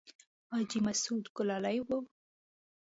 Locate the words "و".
1.85-1.87